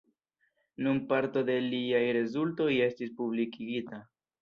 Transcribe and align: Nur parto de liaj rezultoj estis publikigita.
Nur 0.85 0.97
parto 1.11 1.45
de 1.51 1.59
liaj 1.67 2.01
rezultoj 2.19 2.71
estis 2.91 3.17
publikigita. 3.23 4.05